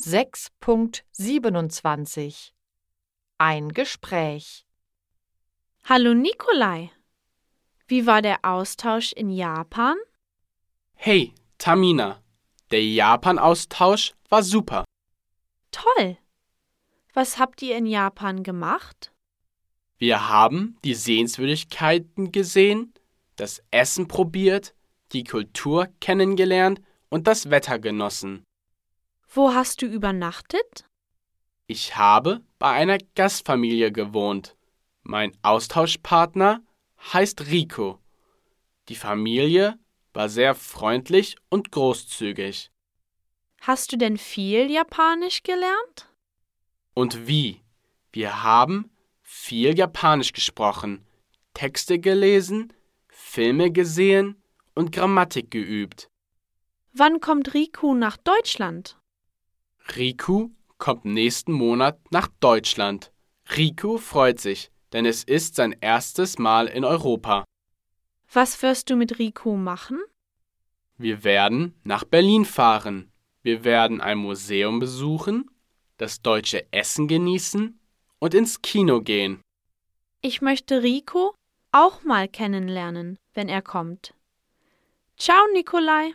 6.27 0.00 2.52
Ein 3.38 3.70
Gespräch 3.70 4.64
Hallo 5.82 6.14
Nikolai. 6.14 6.92
Wie 7.88 8.06
war 8.06 8.22
der 8.22 8.44
Austausch 8.44 9.12
in 9.12 9.28
Japan? 9.28 9.96
Hey, 10.94 11.34
Tamina. 11.58 12.22
Der 12.70 12.84
Japan-Austausch 12.84 14.14
war 14.28 14.44
super. 14.44 14.84
Toll. 15.72 16.16
Was 17.12 17.40
habt 17.40 17.60
ihr 17.62 17.76
in 17.76 17.86
Japan 17.86 18.44
gemacht? 18.44 19.12
Wir 19.96 20.28
haben 20.28 20.78
die 20.84 20.94
Sehenswürdigkeiten 20.94 22.30
gesehen, 22.30 22.94
das 23.34 23.64
Essen 23.72 24.06
probiert, 24.06 24.76
die 25.10 25.24
Kultur 25.24 25.88
kennengelernt 26.00 26.80
und 27.08 27.26
das 27.26 27.50
Wetter 27.50 27.80
genossen. 27.80 28.44
Wo 29.30 29.52
hast 29.52 29.82
du 29.82 29.86
übernachtet? 29.86 30.86
Ich 31.66 31.96
habe 31.96 32.40
bei 32.58 32.70
einer 32.70 32.98
Gastfamilie 33.14 33.92
gewohnt. 33.92 34.56
Mein 35.02 35.36
Austauschpartner 35.42 36.62
heißt 37.12 37.46
Rico. 37.46 37.98
Die 38.88 38.94
Familie 38.94 39.78
war 40.14 40.30
sehr 40.30 40.54
freundlich 40.54 41.36
und 41.50 41.70
großzügig. 41.70 42.70
Hast 43.60 43.92
du 43.92 43.98
denn 43.98 44.16
viel 44.16 44.70
Japanisch 44.70 45.42
gelernt? 45.42 46.08
Und 46.94 47.26
wie? 47.26 47.62
Wir 48.12 48.42
haben 48.42 48.90
viel 49.22 49.76
Japanisch 49.76 50.32
gesprochen, 50.32 51.06
Texte 51.52 51.98
gelesen, 51.98 52.72
Filme 53.08 53.70
gesehen 53.70 54.42
und 54.74 54.90
Grammatik 54.90 55.50
geübt. 55.50 56.10
Wann 56.94 57.20
kommt 57.20 57.52
Riku 57.52 57.94
nach 57.94 58.16
Deutschland? 58.16 58.97
Riku 59.96 60.50
kommt 60.76 61.04
nächsten 61.04 61.52
Monat 61.52 61.98
nach 62.12 62.28
Deutschland. 62.40 63.12
Riku 63.56 63.98
freut 63.98 64.40
sich, 64.40 64.70
denn 64.92 65.06
es 65.06 65.24
ist 65.24 65.54
sein 65.54 65.76
erstes 65.80 66.38
Mal 66.38 66.66
in 66.66 66.84
Europa. 66.84 67.44
Was 68.32 68.62
wirst 68.62 68.90
du 68.90 68.96
mit 68.96 69.18
Riku 69.18 69.56
machen? 69.56 69.98
Wir 70.98 71.24
werden 71.24 71.74
nach 71.84 72.04
Berlin 72.04 72.44
fahren. 72.44 73.10
Wir 73.42 73.64
werden 73.64 74.00
ein 74.00 74.18
Museum 74.18 74.78
besuchen, 74.78 75.50
das 75.96 76.22
deutsche 76.22 76.70
Essen 76.72 77.08
genießen 77.08 77.80
und 78.18 78.34
ins 78.34 78.60
Kino 78.62 79.00
gehen. 79.00 79.40
Ich 80.20 80.42
möchte 80.42 80.82
Rico 80.82 81.34
auch 81.72 82.02
mal 82.02 82.28
kennenlernen, 82.28 83.16
wenn 83.34 83.48
er 83.48 83.62
kommt. 83.62 84.12
Ciao, 85.16 85.40
Nikolai. 85.52 86.14